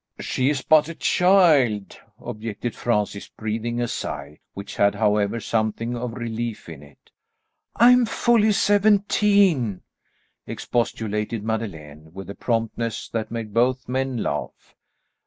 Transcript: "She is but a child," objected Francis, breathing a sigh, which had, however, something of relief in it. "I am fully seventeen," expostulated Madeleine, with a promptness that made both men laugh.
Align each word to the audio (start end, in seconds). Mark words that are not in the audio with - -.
"She 0.19 0.49
is 0.49 0.63
but 0.63 0.89
a 0.89 0.95
child," 0.95 1.95
objected 2.19 2.75
Francis, 2.75 3.27
breathing 3.27 3.79
a 3.79 3.87
sigh, 3.87 4.39
which 4.55 4.75
had, 4.75 4.95
however, 4.95 5.39
something 5.39 5.95
of 5.95 6.13
relief 6.15 6.67
in 6.67 6.81
it. 6.81 7.11
"I 7.75 7.91
am 7.91 8.07
fully 8.07 8.51
seventeen," 8.53 9.81
expostulated 10.47 11.43
Madeleine, 11.43 12.09
with 12.13 12.31
a 12.31 12.33
promptness 12.35 13.09
that 13.09 13.29
made 13.29 13.53
both 13.53 13.87
men 13.87 14.23
laugh. 14.23 14.73